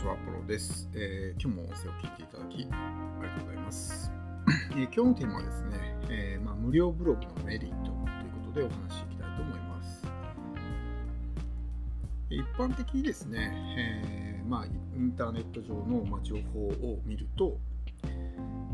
[0.00, 4.10] ちは、ポロです、えー、今日も音声を聞いていただき、ありがとうございます。
[4.70, 5.76] えー、今日のテーマはですね、
[6.08, 7.96] えー、まあ、無料ブログのメリットという
[8.46, 10.06] ことでお話ししていきたいと思います。
[12.30, 17.58] 一般的にですね、えまあ、インターネット上の、ま、情報を見ると、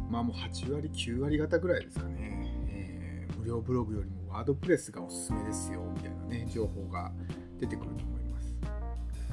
[0.08, 7.10] まあ、もう8割、9割方ぐらいですかね、え無料ブログよりもワードプレスがおすすめですよみたいなね、情報が
[7.58, 8.15] 出てくると思い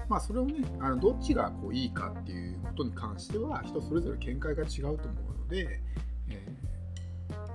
[0.09, 0.17] ま。
[0.17, 5.81] あ、それをねあのどっちがこういいかっていうことに関しては人それぞれ見解が違うと思うので、
[6.29, 6.47] え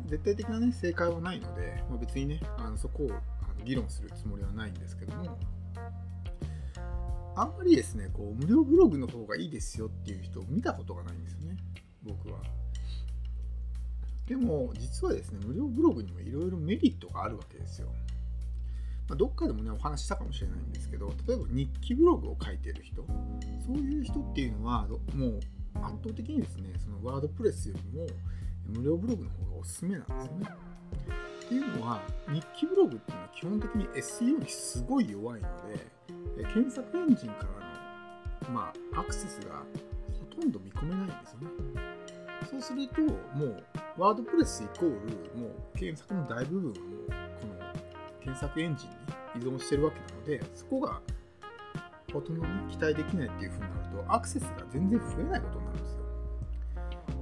[0.06, 3.10] ー、絶対的な、ね、正解はないので、まあ、別にねあのそこを
[3.64, 5.38] 議論するつもりはないんですけども
[7.36, 11.56] あんまりですねこう無料ブログの方がいいですよっていう人を見たことがないんですよね
[12.02, 12.38] 僕は。
[14.26, 17.88] でも実はですね無料ブログにもいろいろメリットがあるわけですよ。
[19.08, 23.04] まあ、どっかでもねお話ししたかもしれないんですけど例えば日記ブログを書いてる人
[23.66, 25.40] そういう人っていうのはもう
[25.82, 28.06] 圧倒的にですねそのワードプレスよりも
[28.66, 30.46] 無料ブログの方がおすすめなんですよね。
[31.46, 35.48] っていうのは日記ブログっていうのは基本的に SEO にすごい弱いの
[36.36, 37.46] で検索エンジンか
[38.42, 39.62] らの、まあ、アクセスが
[40.20, 41.98] ほとんど見込めないんですよね。
[42.50, 43.64] そうするともう
[43.96, 47.27] ワードプレスイコールもう検索の大部分はもう
[48.28, 48.86] 検索エンジ
[49.36, 51.00] ンに依存してるわけなのでそこが
[52.12, 55.98] ほとんどに期待できないっていうふうになるとアクセスが全然増えないことになるんですよ。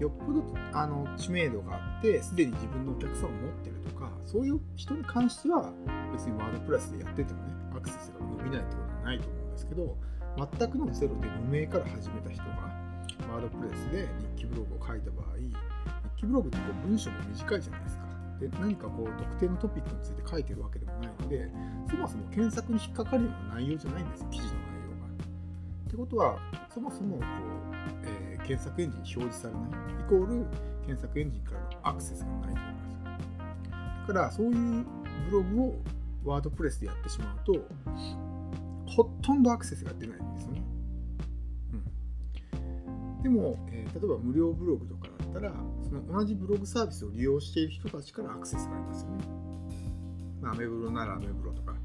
[0.00, 5.72] よっぽどあの知名度があってすでに自分のお客さんを持ってるとかそういう人に関しては
[6.12, 9.96] 別にワードプレスでやっててもねアクセスが伸びないってことはないと思うんですけど
[10.58, 12.76] 全くのゼロで無名から始めた人が
[13.32, 18.05] ワードプレスで日記ブログを書いた場合日記ブログってこう文章も短いじゃないですか。
[18.40, 21.50] で何かこう特定のトピックについて書いてるわけでもないので
[21.88, 25.14] そもそも検索に引っかかるような内容じゃないんですよ記事の内容が。
[25.86, 26.38] ってことは
[26.72, 27.26] そもそもこう、
[28.04, 29.62] えー、検索エンジンに表示されない
[30.00, 30.46] イコール
[30.86, 33.18] 検索エンジンからのアクセスがないと思いま
[34.04, 34.08] す。
[34.08, 34.84] だからそういう
[35.30, 35.74] ブログを
[36.24, 37.54] ワードプレスでやってしまうと
[38.86, 40.62] ほとんどアクセスが出ないんですよね。
[43.16, 49.24] うん、でも、えー、例えば無料ブログとかったらその同じブログサービスを利用している人たちからアクセスがありますよね。
[50.40, 51.78] まあ、アメブロならアメブロとか、ハ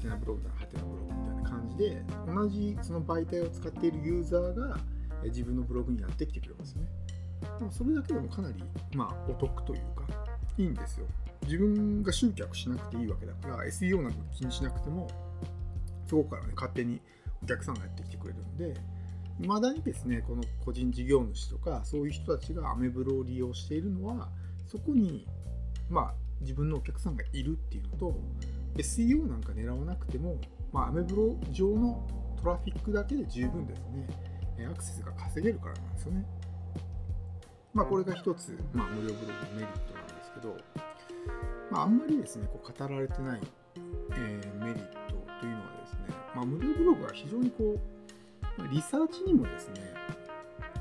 [0.00, 4.78] テナブログならハテナブログみたいな感じで、同じその媒体を使っているユーザーが
[5.24, 6.88] 自分のブログにやってきてくれますよね。
[7.58, 8.62] でもそれだけでもかなり、
[8.94, 10.04] まあ、お得というか、
[10.58, 11.06] いいんですよ。
[11.44, 15.08] 自分が集客しなくていいわけだから、SEO なんか気にしなくても、
[16.06, 17.00] そこからね、勝手に
[17.42, 18.74] お客さんがやってきてくれるんで、
[19.40, 24.28] いまだにですねこの個人事業主とかそういう人たちがアメブロを利用しているのは
[24.66, 25.26] そこに
[25.90, 28.20] まあ自分のお客さんがいるっていうのと
[28.76, 30.36] SEO なんか狙わなくても、
[30.72, 32.06] まあ、アメブロ上の
[32.40, 36.24] トラフィックだけで十分ですねアクセスが稼げるからなんですよね。
[37.74, 40.56] まあ、これが一つ、まあ、無料ブログのメリットなんですけど、
[41.70, 43.40] まあ、あんまりですねこう語られてない、
[44.12, 46.00] えー、メリットというのはですね、
[46.34, 47.80] まあ、無料ブログは非常にこう
[48.70, 49.94] リサーチにもですね、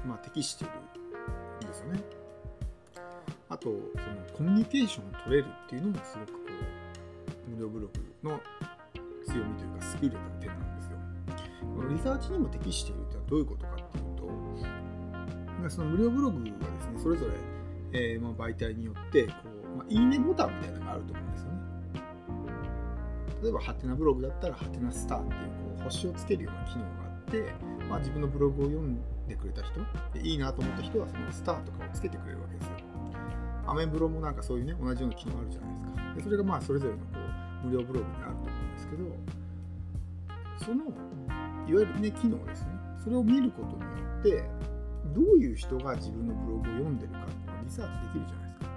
[0.06, 0.74] まあ、適している
[1.66, 2.02] んですよね。
[3.50, 3.82] あと、その
[4.38, 6.40] コミュニケーションを取れるっていうのもすごくこ
[7.48, 8.40] う、無料ブログの
[9.26, 10.98] 強みというか優れた点なんですよ。
[11.76, 16.52] このリサーチにも適しているというのはどういうことかっていうと、その無料ブログはで
[16.82, 17.34] すね、それぞれ、
[18.14, 19.34] えー、ま媒体によってこ
[19.74, 21.62] う、まあ、いいねボタンみたいなのがあると思うんですよね。
[23.44, 25.46] 例えば、ハテナブログだったら、ハテナスターっていうこ
[25.80, 27.11] う星をつけるような機能が、
[27.90, 29.80] まあ、自分のブログを読んでくれた人
[30.14, 32.74] でいいなと思った人はそのスターとかをつけてくれるわけですよ。
[33.68, 36.16] アメブロもなんかそういうね同じような機能あるじゃないですか。
[36.16, 37.06] でそれがまあそれぞれのこ
[37.64, 39.06] う無料ブログにあると思うんですけど
[40.66, 42.70] そのいわゆるね機能ですね
[43.04, 43.88] それを見ることによ
[44.20, 44.44] って
[45.14, 48.68] どういう人が自分のブログを読んでるかっていうのをリサーチできるじゃないですか。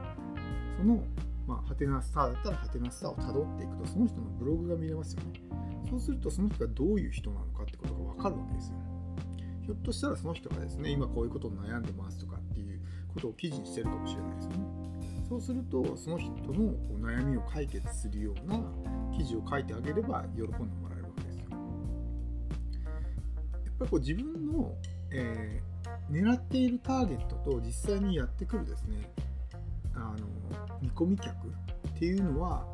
[0.78, 1.02] その
[1.46, 5.40] まあ、ハテナスターだったらハテナスターをたどっていくとその人のブログが見れますよね。
[5.90, 8.76] そうするとその人がどういう人なのかってことが分かるわけですよ。
[9.64, 12.80] ひょっとしたらその人がですね、今こういうことを悩んでますとかっていう
[13.14, 14.58] ことを記事にしてるかもしれないですよね。
[15.28, 18.60] そうすると、その人の悩みを解決するような
[19.16, 21.44] 記事を書いてあげれば喜んでもらえるわけですよ。
[21.50, 21.56] や
[23.72, 24.74] っぱりこう自分の、
[25.10, 29.10] えー、狙っているターゲットと実際にやってくるですね、
[30.94, 32.66] 込み客っていうのは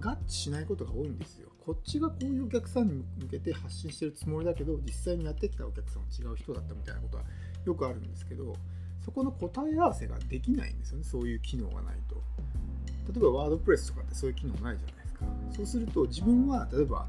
[0.00, 1.48] 合致しないことが多いんですよ。
[1.64, 7.24] こっちがこういうお客さんに向けて発信してるつもりだけど実際にやってきたお客さんは違う人だったみたいなことは
[7.64, 8.54] よくあるんですけど
[9.02, 11.04] そこの答え合わせができないんですよね。
[11.04, 12.22] そういう機能がないと。
[13.12, 15.26] 例えばワードプレスとかってそういう機能ないじゃないですか。
[15.56, 17.06] そうすると自分は例えば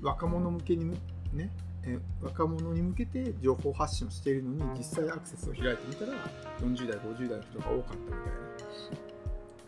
[0.00, 0.90] 若者向けに
[1.32, 1.52] ね
[1.84, 6.12] え若者に向けて情報発信をしているのに実際アクセスを開いてみたら
[6.60, 9.11] 40代50代の人が多かったみたいな。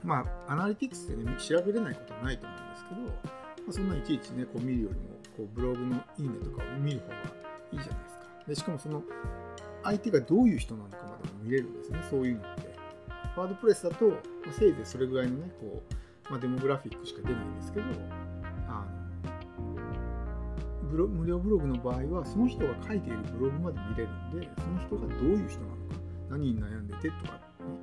[0.05, 3.11] まあアナリティクスでね調べれないことはないと思うんですけど、ま
[3.71, 5.01] あ、そんないちいちねこう見るよりも
[5.37, 7.15] こうブログのいいねとかを見る方が
[7.73, 8.25] いいじゃないですか。
[8.47, 9.03] でしかもその
[9.83, 12.75] 相手がどういう人なのかまでも見れるんですねそういうのって。
[13.37, 14.15] ワードプレスだと、ま
[14.49, 15.83] あ、せいぜいそれぐらいのねこ
[16.29, 17.87] う、まあ、デモグラフィックしか出ないんですけど
[18.69, 19.05] あの
[20.89, 25.81] ブロ無料ブログの場合はその人が書いているブログまで見れるんでその人がどういう人なのか
[26.31, 27.41] 何に悩んでてとか、ね、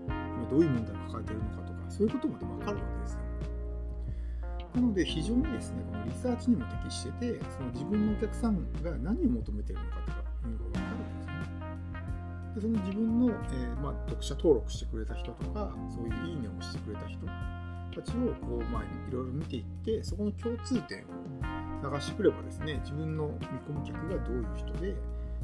[0.08, 3.20] 今どういう問題を抱えているのかとかそういうことまで分かるわけですよ。
[4.76, 11.52] なので非常にですねこのリサーチにも適しててその自分のお客さんが何を求めてるのかとかいうのが分かるんですね。
[12.56, 17.26] でその自分の、えー、まあ、読者登録してくれた人とかそういういいねをしてくれた人
[17.96, 21.04] たちをこう、まあ、いろいろ見ていってそこの共通点を
[21.82, 24.96] 探してくればですね自分の見込み客がどういう人で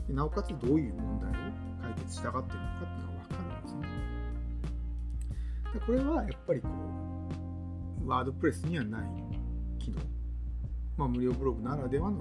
[0.09, 1.33] なおかつどういう問題を
[1.81, 3.16] 解決したがってるのかっていうのが
[5.73, 6.69] でこれはやっぱりこ
[8.03, 9.01] うワードプレスにはない
[9.79, 9.99] 機能、
[10.97, 12.17] まあ、無料ブログならではの、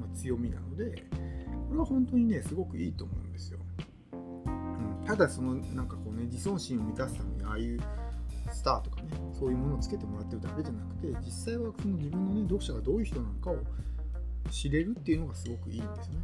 [0.00, 1.04] まあ、強みなので
[1.68, 3.58] これは本当にねすごくいいと思うんですよ、
[4.12, 7.80] うん、ただそのなんかこうね自尊心を満たすためにああいう
[8.52, 9.08] スターとかね
[9.38, 13.58] そういうものをつけてもらってるだけじゃなくて実際はその自分のね読者がどういう人なのかを
[14.50, 16.20] 知れるっていうのがすごくいいんですよね、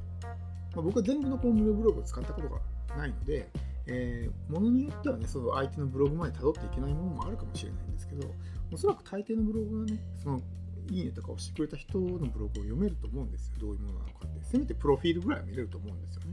[0.75, 2.61] まあ、僕は全部のこの無料ブログを使ったことが
[2.97, 3.49] ないので、
[3.89, 8.29] えー、ものによってはねその相手のブログまで辿っていけないものもあるかもしれないんですけど
[8.73, 10.43] おそらく大抵のブログがねその
[10.91, 13.55] いいねとかをしてくれた人のブログを読めると思うんですよ。
[13.61, 14.41] どういうものなのかって。
[14.45, 16.33] せめてプロフィールぐらいは見れると思うんですよね、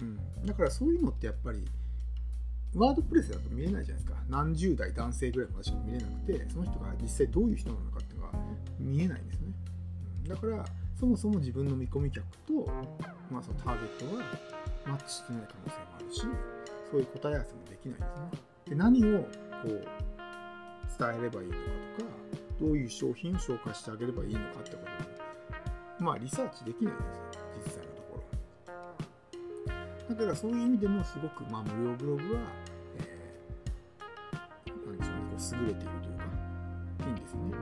[0.00, 1.64] うん、だからそういうのってやっぱり
[2.74, 4.22] ワードプレスだと見えないじゃないですか。
[4.28, 8.38] 何十代男性ぐらいまでしか見れなくてその人が実際どういう人なのかっていうのが
[8.78, 9.54] 見えないんですよね、
[10.24, 10.64] うん、だから
[10.98, 12.52] そもそも自分の見込み客と、
[13.30, 14.24] まあ、そのターゲットが
[14.86, 16.55] マッチしてない可能性もあるし
[16.90, 18.46] そういう答え合わせもできないんですね。
[18.70, 19.28] で何をこ
[19.64, 19.68] う
[20.98, 21.58] 伝えればいいのか
[21.98, 22.10] とか
[22.60, 24.78] どういう商品を紹介してあげればいいのかってこ
[25.98, 27.22] ともまあリサーチできないんですよ
[27.56, 28.22] 実際のとこ
[30.08, 32.40] ろだからそういう意味でもすごく、まあ、無料ブログは、
[32.98, 36.24] えー、なんでしょうねこう優れているというか
[37.06, 37.54] いいんですよね。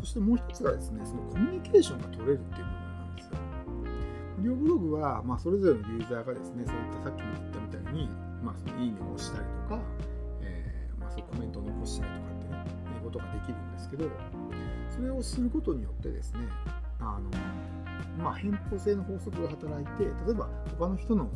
[0.00, 2.85] そしてもう一つがですねそのコミュニケーションが取れるっていう部分。
[4.38, 8.08] 無料ブログは、まあ、それぞれのユーザーがですねそういったさっきも言ったみたいに、
[8.42, 9.80] まあ、そのいいねを押したりとか、
[10.42, 14.10] えーまあ、そうコメントを残したりとかってねことができるんですけど
[14.90, 16.40] それをすることによってですね
[17.00, 17.30] あの、
[18.22, 20.48] まあ、偏方性の法則が働いて例えば
[20.78, 21.30] 他の人の、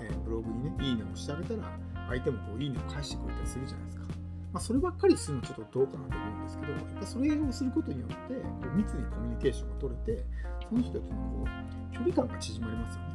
[0.00, 1.78] えブログにねいいねをしてあげたら
[2.08, 4.15] 相手もこういいねを返してくれたりするじゃないですか。
[4.56, 10.24] まあ、そればっかりするのはちょっとどうかなと思うんですけどやっぱそれをすることによってこう密にコミュニケーションが取れて
[10.66, 13.08] その人とのこう距離感が縮まりますよね。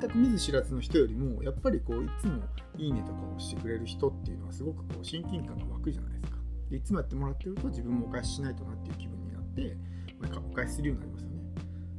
[0.00, 2.44] 全く見ず知らずの人よりもやっぱりこういつも
[2.78, 6.38] いいねとかをしてくれる人っていうのはすごくこう親近感が湧くじゃないですか。
[6.70, 9.76] でいつもやってもらってると自分もお返ししないとなっていう気分になって、
[10.20, 11.36] まあ、お返しするようになりますよね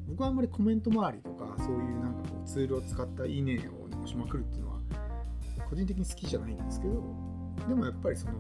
[0.07, 4.79] 僕はあんまりコメント周りとかそういうなんかこうツールを使ったいいねを、ね、押しまくるっていうのは
[5.69, 7.03] 個人的に好きじゃないんですけど
[7.68, 8.33] でもやっぱりその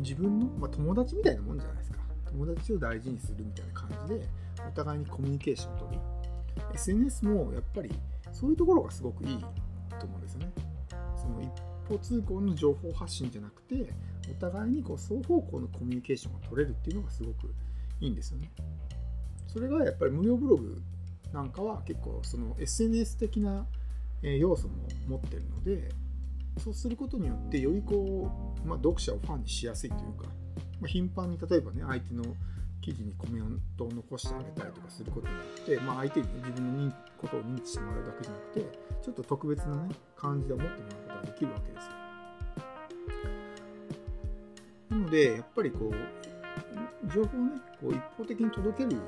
[0.00, 4.26] 自分の、まあ、友達みたいなもんじゃないですか友達を大事にするみたいな感じで
[4.66, 6.00] お互いにコミュニケーションを取る
[6.74, 7.90] SNS もやっぱり
[8.32, 9.38] そういうところがすごくいい
[9.98, 10.52] と思うんですよね
[11.16, 11.50] その一
[11.88, 13.92] 方通行の情報発信じゃなくて
[14.30, 17.52] お互いにこう双方向のコミュニケーションが取れるっていうのがすごく
[18.00, 18.50] いいんですよね。
[19.46, 20.80] それがやっぱり無料ブログ
[21.32, 23.66] なんかは結構その SNS 的な
[24.22, 24.74] 要素も
[25.08, 25.88] 持ってるので
[26.58, 28.30] そうすることによってよりこ
[28.64, 30.28] う、まあ、読者をファンにしやすいというか、
[30.80, 32.24] まあ、頻繁に例えばね相手の
[32.80, 42.00] 記事にコメントを残してあげたりとかすることによって、まあ、相手に、自分のことを認知してもらうだけじゃなくてちょっと特別なね感じで思ってもらうことができるわけですよ。
[44.90, 49.00] なので、やっぱりこう、情報をね、こう一方的に届ける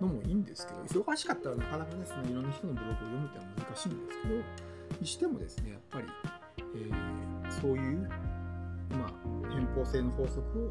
[0.00, 4.34] のもいいんですけど、忙しかったらなかなかですね、いろんな人のブログを読むってのは難しいんですけど、
[5.00, 6.06] にしてもですね、やっぱり、
[7.64, 8.06] そういう、
[8.90, 9.10] まあ、
[9.50, 10.64] 偏方性の法則を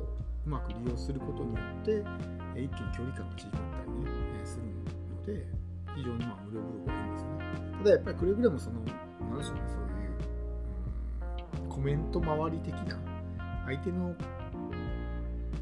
[0.46, 2.04] うまく利用することによって、
[2.56, 4.12] え一気に距離感が縮まったりね、
[4.44, 4.66] え、する
[5.10, 5.48] ので、
[5.96, 7.42] 非常にまあ無料ブログがいいんですよね。
[7.80, 13.00] ただやっぱりくれぐれもその、なんでしょうね、そういう、うん、コメント周り的な、
[13.66, 14.14] 相手の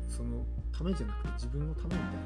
[0.10, 0.44] その
[0.78, 2.18] ためじゃなくて自分のためみたいなね、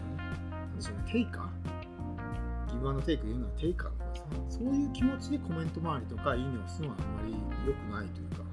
[0.49, 2.73] なんでしょうね、テイカー？
[2.73, 4.65] ギブアンドテイク言うのはテイカーの方ですね。
[4.65, 7.35] そういう気持ちでコメント周りとかいいねをするのはあんまり
[7.67, 8.44] 良くないというか、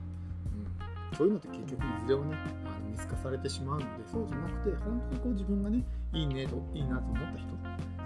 [1.16, 7.49] そういうのって結局いずれはね、あの見透かされてしまうのでそうじゃなくて本当にこう自分がねいいねといいなと思った人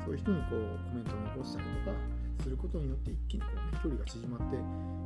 [0.05, 1.97] そういう人にこうコメントを残したりとか
[2.43, 4.57] することによって一気にこう、ね、距離が縮まって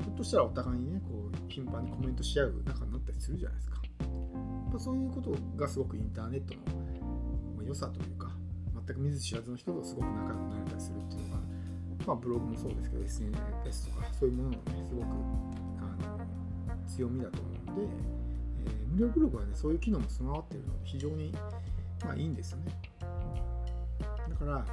[0.05, 3.81] ひょっとしたらお互いにねこう頻繁にコメントし合う仲になったりするじゃないですか。
[3.81, 6.55] やっぱそういうことがすごくインターネット
[7.57, 8.31] の良さというか
[8.87, 11.41] 全く見ず知らずの人とすごく仲良くなれたりするっていうのが、
[12.07, 15.09] まあ、ブログもそうですけど SNS とかそういうもののねすごくあ
[16.19, 21.33] の強みだと思うんで、えー、無料ブログはねそういう機能も備わっているので非常に、
[22.05, 22.73] まあ、いいんですよね。
[24.29, 24.65] だから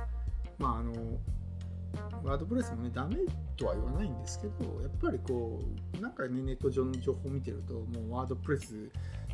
[0.57, 0.93] まああの
[2.23, 3.15] ワードプレスもね、ダメ
[3.55, 5.61] とは言わないんですけど、やっぱりこ
[5.97, 8.75] う、なんかね、ネット上の情報を見てると、もうワードプレス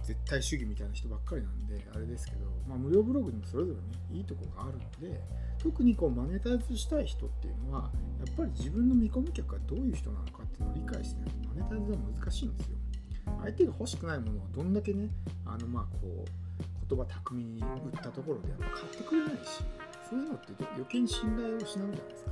[0.03, 4.79] 絶対主義みたいな人ばっかりなんで、あれですけど、まあ、無料ブログにもそれぞれね、いいとこがあるの
[5.13, 5.19] で、
[5.57, 7.91] 特にこうマネタイズしたい人っていうのは、
[8.25, 12.77] やっぱり自分の見込み客がどういう人なのかっていうのを理解してないと、マネタイズは難しいんですよ。
[13.25, 15.09] 相手が欲しくないものをどんだけね、
[15.45, 19.63] あのまあこう、言葉巧みに売ったところでやっぱ買ってくれないし、
[20.09, 22.31] そういうのって余計に信頼を失うじゃないですか。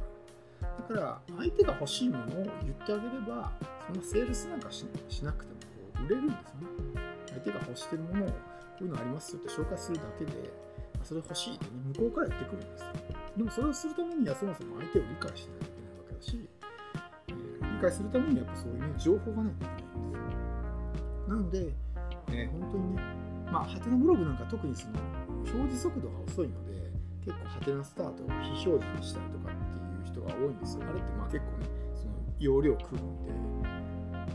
[0.61, 2.51] だから相手が欲しいものを言っ
[2.85, 3.51] てあげれば
[3.87, 4.85] そんなセールスなんかし
[5.23, 8.33] なくてもこう売れるんですよね相手が欲してるものをこ
[8.81, 10.31] ういうのありますよって紹介するだけで
[11.03, 12.87] それ欲しいってね向こうから言ってくるんですよ
[13.37, 16.49] でもそれをするためにはそもそも相手を理解しないといけないわけだし、
[17.27, 19.90] えー、理解するためにはやっぱそういうね情報がないといけない
[21.31, 21.71] なので、
[22.27, 23.01] えー、本当にね
[23.51, 24.99] まあハテナブログなんか特にその
[25.37, 26.91] 表示速度が遅いので
[27.23, 30.83] 結構ハテナスタートを非表示にしたりとかって人が多いんですよ。
[30.89, 33.31] あれってまあ結構ね、その容量食うんで、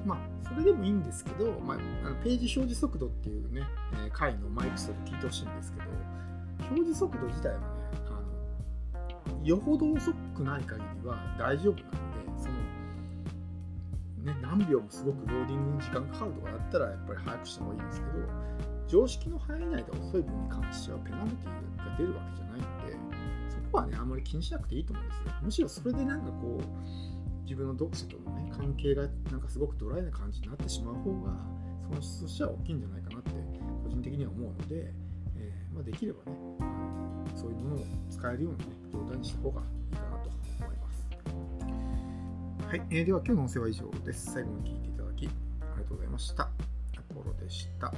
[0.07, 3.63] まあそれでもいいんですけど、まあ、あのページ表示速度っていうね、
[4.05, 5.85] えー、回のマイクストで聞いてほしいんですけど、
[6.71, 7.67] 表示速度自体はね、
[8.07, 12.06] あのよほど遅くない限りは大丈夫なんで、その
[14.27, 18.13] ね、何秒もすごくローディングに時間かかるとかだったらやっぱり早くした方がいいんですけど、
[18.89, 22.99] 常識の範囲内で遅い分に関してはペナルティが出るわけじゃないんで
[23.51, 25.23] そ、こはね、あんまり気にしなくていいと思うんですよ。
[25.43, 31.33] むしろそれでなんかこう、自分の読者とのね、関係がなんかすごくドライな感じになってしまう方が、
[31.89, 33.31] 損失としては大きいんじゃないかなって、
[33.85, 34.93] 個人的には思うので、
[35.37, 36.37] えー、まあ、できればね、
[37.35, 39.63] そういうものを使えるような、ね、状態にした方が
[42.67, 44.33] はい、えー、では今日の音声は以上です。
[44.33, 45.31] 最後まで聞いていただきあ
[45.77, 46.51] りがとうございました。
[46.93, 47.93] ところでした。